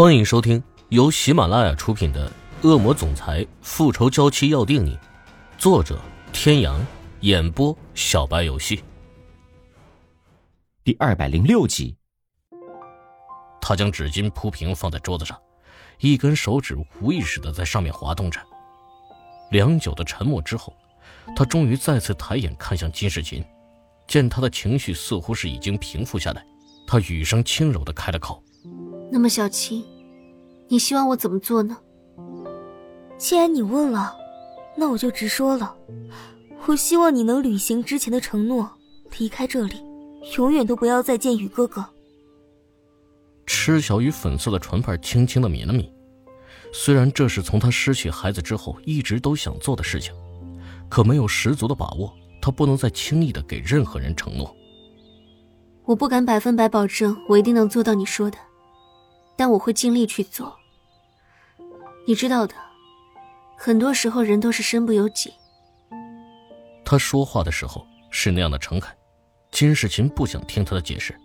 [0.00, 2.26] 欢迎收听由喜马拉雅出品的
[2.66, 4.96] 《恶魔总裁复仇娇妻要定你》，
[5.58, 6.00] 作者：
[6.32, 6.80] 天阳，
[7.20, 8.82] 演播：小白游戏。
[10.82, 11.94] 第二百零六集。
[13.60, 15.38] 他将纸巾铺平放在桌子上，
[15.98, 18.40] 一根手指无意识的在上面滑动着。
[19.50, 20.74] 良久的沉默之后，
[21.36, 23.44] 他终于再次抬眼看向金世琴，
[24.08, 26.42] 见他的情绪似乎是已经平复下来，
[26.86, 28.42] 他语声轻柔的开了口。
[29.12, 29.84] 那么，小青，
[30.68, 31.76] 你希望我怎么做呢？
[33.18, 34.14] 既然你问了，
[34.76, 35.74] 那我就直说了。
[36.66, 38.70] 我希望你能履行之前的承诺，
[39.18, 39.82] 离开这里，
[40.36, 41.84] 永远都不要再见雨哥哥。
[43.46, 45.90] 池小雨粉色的唇瓣轻轻的抿了抿，
[46.72, 50.14] 虽然这是从她失去孩子之后一直都想做的事情，
[50.88, 54.54] 可没有十足的把握，她不能再轻易的给任何人承诺。
[55.84, 58.38] 我不敢百分百保证我一定能做到你说的。
[59.40, 60.54] 但我会尽力去做。
[62.06, 62.54] 你知道的，
[63.56, 65.32] 很多时候人都是身不由己。
[66.84, 68.94] 他说话的时候是那样的诚恳，
[69.50, 71.18] 金世琴不想听他的解释，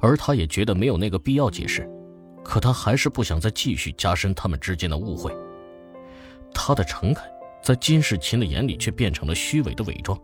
[0.00, 1.86] 而他也觉得没有那个必要解释，
[2.42, 5.30] 可他还是不想再继续加深他们之间的误会。
[6.54, 7.22] 他的诚恳
[7.62, 10.18] 在金世琴的眼里却变成了虚伪的伪装，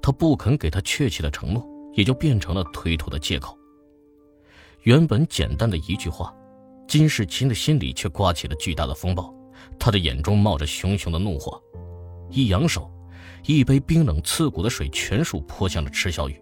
[0.00, 3.54] 他不肯给他确切的承诺，也就变成了推脱的借口。
[4.84, 6.34] 原本简单的一句话。
[6.94, 9.34] 金世清的心里却刮起了巨大的风暴，
[9.80, 11.60] 他的眼中冒着熊熊的怒火，
[12.30, 12.88] 一扬手，
[13.46, 16.40] 一杯冰冷刺骨的水全数泼向了池小雨。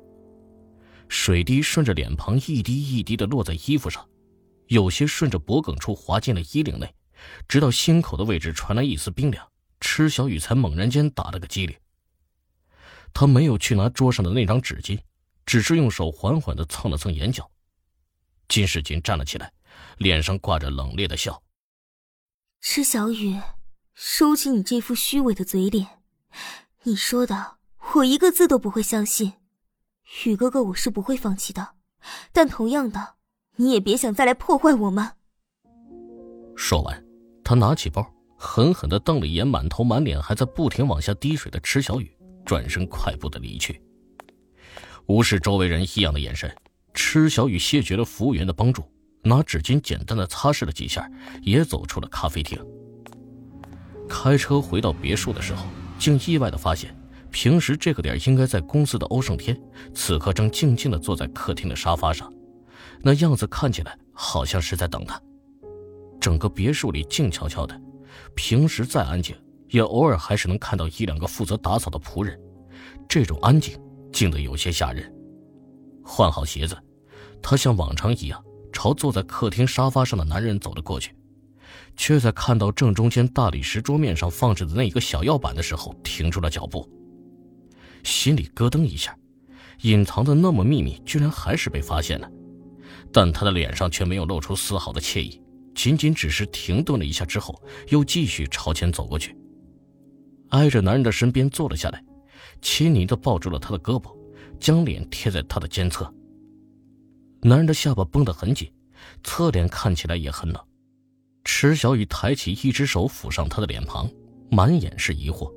[1.09, 4.07] 水滴顺着脸庞一滴一滴的落在衣服上，
[4.67, 6.95] 有些顺着脖颈处滑进了衣领内，
[7.49, 9.49] 直到心口的位置传来一丝冰凉，
[9.81, 11.75] 池小雨才猛然间打了个激灵。
[13.15, 14.99] 他没有去拿桌上的那张纸巾，
[15.47, 17.51] 只是用手缓缓的蹭了蹭眼角。
[18.49, 19.51] 金世清站了起来。
[19.99, 21.43] 脸上挂着冷冽的笑。
[22.61, 23.41] 池小雨，
[23.95, 26.01] 收起你这副虚伪的嘴脸。
[26.85, 27.57] 你说的，
[27.95, 29.35] 我一个字都不会相信。
[30.25, 31.75] 雨哥哥，我是不会放弃的，
[32.33, 33.15] 但同样的，
[33.57, 35.13] 你也别想再来破坏我们。
[36.57, 37.05] 说完，
[37.43, 43.83] 他拿起包，狠狠的瞪了一眼满头满脸还在不停往下滴水的池小雨，转身快步的离去。
[45.07, 46.55] 无视周围人异样的眼神，
[46.93, 48.85] 池小雨谢绝了服务员的帮助。
[49.23, 51.09] 拿纸巾简单的擦拭了几下，
[51.43, 52.59] 也走出了咖啡厅。
[54.09, 55.65] 开车回到别墅的时候，
[55.99, 56.95] 竟意外的发现，
[57.31, 59.59] 平时这个点应该在公司的欧胜天，
[59.95, 62.33] 此刻正静静的坐在客厅的沙发上，
[63.01, 65.21] 那样子看起来好像是在等他。
[66.21, 67.81] 整个别墅里静悄悄的，
[68.35, 69.35] 平时再安静，
[69.71, 72.39] 也偶尔还是能看到一两个负责打扫的仆人。
[73.09, 73.79] 这种安静，
[74.13, 75.13] 静得有些吓人。
[76.05, 76.77] 换好鞋子，
[77.41, 78.45] 他像往常一样。
[78.83, 81.15] 朝坐在客厅沙发上的男人走了过去，
[81.97, 86.91] 却在看到正中间大理石桌面上放着的那一个小药板的时候停住了脚步，
[88.03, 89.17] 心里咯噔一下，
[89.83, 92.29] 隐藏的那么秘密居然还是被发现了，
[93.13, 95.41] 但他的脸上却没有露出丝毫的惬意，
[95.77, 99.37] 仅仅只是停顿了一下之后，又继续朝前走过去，
[100.49, 102.05] 挨着男人的身边坐了下来，
[102.61, 104.13] 亲昵的抱住了他的胳膊，
[104.59, 106.13] 将脸贴在他的肩侧。
[107.45, 108.73] 男人的下巴绷得很紧，
[109.25, 110.65] 侧脸看起来也很冷。
[111.45, 114.09] 池小雨抬起一只手抚上他的脸庞，
[114.49, 115.53] 满眼是疑惑。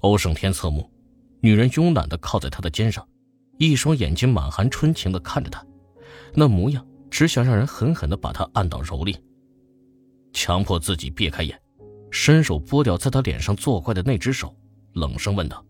[0.00, 0.90] 欧胜天侧目，
[1.40, 3.06] 女人慵懒地靠在他的肩上，
[3.56, 5.64] 一双眼睛满含春情地看着他，
[6.34, 9.18] 那模样只想让人狠狠地把他按到蹂躏。
[10.34, 11.58] 强迫自己别开眼，
[12.10, 14.54] 伸手拨掉在他脸上作怪的那只手，
[14.92, 15.64] 冷声问道：“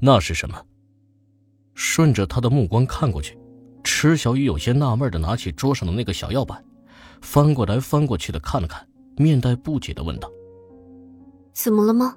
[0.00, 0.64] 那是什么？”
[1.76, 3.38] 顺着他的目光看过去。
[3.84, 6.64] 池小雨有些纳闷的拿起桌上的那个小药板，
[7.20, 8.84] 翻过来翻过去的看了看，
[9.16, 10.28] 面带不解的问道
[11.52, 12.16] ：“怎么了吗？”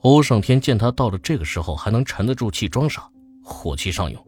[0.00, 3.08] 欧胜天见他到了这个时候还能沉得住气装傻，
[3.44, 4.26] 火气上涌，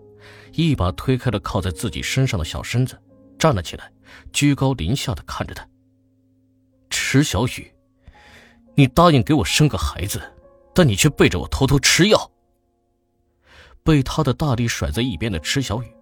[0.53, 2.97] 一把推开了靠在自己身上的小身子，
[3.39, 3.91] 站了起来，
[4.33, 5.67] 居高临下的看着他
[6.91, 7.73] ：“池小雨，
[8.77, 10.21] 你答应给我生个孩子，
[10.73, 12.31] 但你却背着我偷偷吃药。”
[13.83, 15.94] 被他的大力甩在一边的池小雨，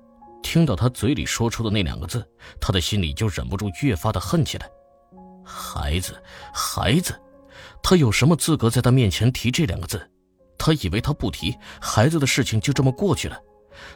[0.43, 2.27] 听到他嘴里说出的那两个字，
[2.61, 4.69] 他的心里就忍不住越发的恨起来。
[5.45, 6.23] 孩子，
[6.53, 7.19] 孩子，
[7.83, 10.11] 他有什么资格在他面前提这两个字？
[10.59, 13.37] 他以为他不提孩子的事情就这么过去了，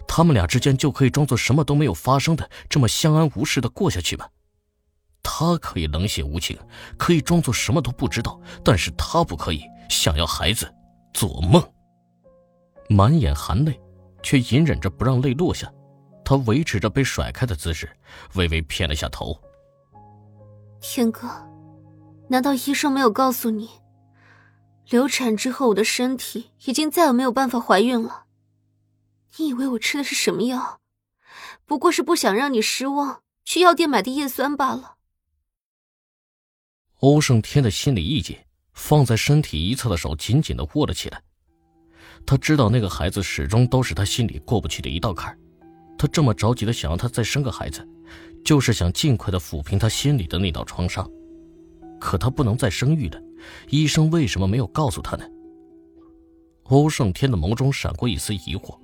[0.08, 4.26] 他们俩之间就可以装作什么都没有发生的这么相安无事的过下去吗？
[5.22, 6.58] 他可以冷血无情，
[6.96, 10.72] 可以装作什么都不知道，但是他不可以想要孩子，
[11.12, 11.62] 做梦。
[12.88, 13.80] 满眼含泪，
[14.22, 15.70] 却隐忍着不让泪落下，
[16.26, 17.88] 他维持着被甩开的姿势，
[18.34, 19.40] 微微偏了下头。
[20.80, 21.28] 天哥，
[22.28, 23.70] 难道医生没有告诉你，
[24.90, 28.24] 流产之后我的身体已经再也没有办法怀孕了？
[29.36, 30.80] 你以为我吃的是什么药？
[31.64, 34.96] 不过是不想让你失望，去药店买的叶酸罢了。
[36.98, 38.36] 欧胜天的心里一紧，
[38.72, 41.22] 放在身体一侧的手紧紧的握了起来。
[42.26, 45.38] 他知道那个孩子始终都是他心里过不去的一道坎
[45.98, 47.86] 他这么着急的想要他再生个孩子，
[48.44, 51.08] 就是想尽快的抚平他心里的那道创伤。
[51.98, 53.20] 可他不能再生育了，
[53.70, 55.24] 医生为什么没有告诉他呢？
[56.64, 58.76] 欧胜天的眸中闪过一丝疑惑。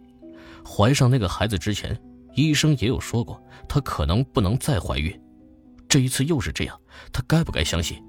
[0.64, 2.00] 怀上那个孩子之前，
[2.34, 5.20] 医生也有说过，她可能不能再怀孕。
[5.88, 6.80] 这一次又是这样，
[7.12, 8.02] 他该不该相信？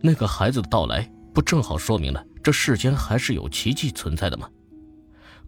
[0.00, 4.48] 那个孩子的到来，不正好说明了这世间还是有奇迹存在的吗？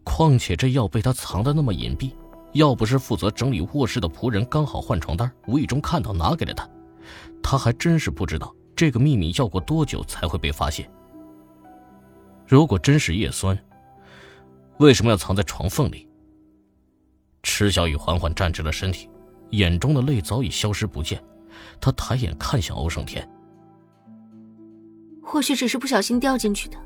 [0.05, 2.13] 况且这药被他藏得那么隐蔽，
[2.53, 6.69] 要不是负责整理卧室的仆人刚好换床单，无意中看到拿给了他，
[7.43, 10.91] 他还真是不知道这个秘密要过多久才会被发现。
[12.47, 13.59] 如果真是叶酸，
[14.79, 16.09] 为什么要藏在床缝里？
[17.43, 19.09] 池小雨缓缓站直了身体，
[19.51, 21.23] 眼中的泪早已消失不见。
[21.81, 23.29] 他抬眼看向欧胜天，
[25.23, 26.77] 或许只是不小心掉进去的。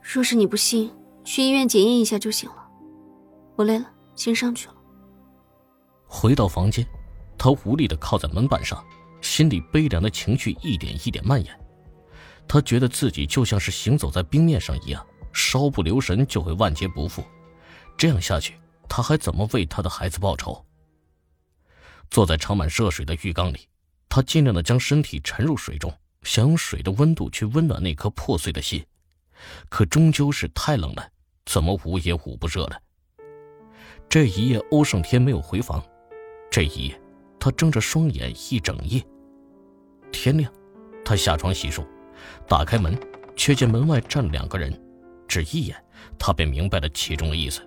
[0.00, 0.90] 若是你不信，
[1.24, 2.68] 去医院检验一下就行了。
[3.56, 4.74] 我累了，先上去了。
[6.06, 6.86] 回到房间，
[7.38, 8.84] 他无力的靠在门板上，
[9.22, 11.60] 心里悲凉的情绪一点一点蔓延。
[12.46, 17.24] 他觉得自己就像是行走在冰面上一样，稍不留神就会万劫不复。
[17.96, 18.60] 这样下去。
[18.92, 20.66] 他还怎么为他的孩子报仇？
[22.10, 23.68] 坐在盛满热水的浴缸里，
[24.08, 28.84] 他尽量的将身体沉入水中，想用水的温度去温暖那颗破碎的心，
[29.68, 31.08] 可终究是太冷了，
[31.46, 32.82] 怎么捂也捂不热了。
[34.10, 35.80] 这一夜，欧胜天没有回房。
[36.50, 37.00] 这一夜，
[37.38, 39.00] 他睁着双眼一整夜。
[40.10, 40.52] 天亮，
[41.04, 41.86] 他下床洗漱，
[42.48, 42.98] 打开门，
[43.36, 44.76] 却见门外站了两个人，
[45.28, 45.76] 只一眼，
[46.18, 47.62] 他便明白了其中的意思。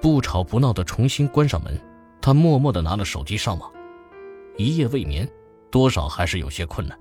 [0.00, 1.76] 不吵不闹的重新关上门，
[2.22, 3.68] 他默默的拿了手机上网。
[4.56, 5.28] 一夜未眠，
[5.72, 6.96] 多少还是有些困难。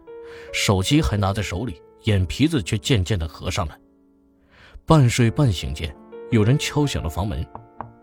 [0.52, 3.78] 手机还拿在手里，眼皮子却渐渐的合上了。
[4.84, 5.96] 半睡半醒间，
[6.32, 7.46] 有人敲响了房门。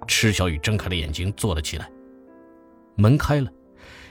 [0.07, 1.91] 池小雨睁开了眼睛，坐了起来。
[2.97, 3.51] 门开了，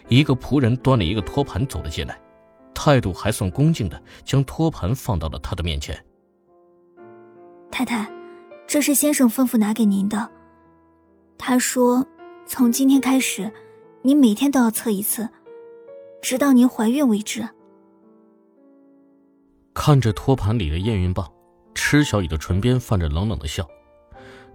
[0.10, 2.20] 一个仆人端了一个托盘走了进来，
[2.74, 6.04] 态度还算恭敬的将托盘放到了他的面前。
[7.70, 8.12] 太太，
[8.68, 10.30] 这是先生吩咐拿给您的。
[11.38, 12.06] 他说
[12.46, 13.52] ：“从今天开始，
[14.02, 15.30] 您每天都要测一次，
[16.22, 17.48] 直到您怀孕为止。”
[19.74, 21.32] 看着托盘里的验孕棒，
[21.74, 23.66] 池小雨的唇边泛着冷冷的笑。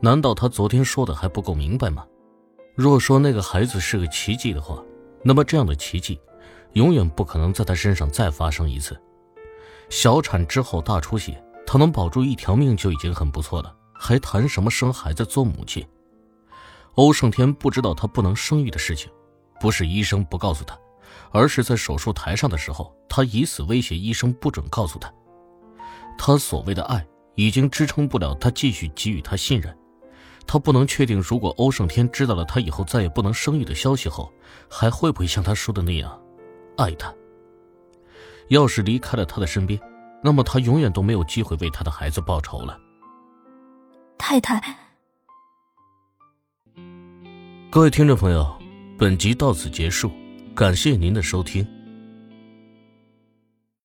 [0.01, 2.07] 难道他昨天说的还不够明白吗？
[2.75, 4.83] 若说那个孩子是个奇迹的话，
[5.23, 6.21] 那么这样的奇迹，
[6.75, 9.01] 永远不可能在他身上再发生一次。
[9.89, 15.87] 小产之后大出血，他能保住一条命就已经很不错了，还谈什么生孩子做母亲？
[16.95, 19.11] 欧胜天不知道他不能生育的事情，
[19.59, 20.79] 不是医生不告诉他，
[21.31, 25.11] 而是在手术台上的时候，他以死威胁医生不准告诉他。
[26.19, 29.77] 他所谓的爱已经支撑不了他继续给予他信任，
[30.47, 34.33] 他不能确定，如果欧胜天知道了他以后再也不能生育的消息后，
[34.71, 36.21] 还会不会像他说的那样
[36.77, 37.13] 爱他。
[38.49, 39.81] 要是离开了他的身边，
[40.23, 42.79] 那么他永远都没有机会为他的孩子报仇了。
[44.17, 44.63] 太太。
[47.71, 48.47] 各位听众朋友，
[48.97, 50.11] 本集到此结束，
[50.55, 51.67] 感谢您的收听。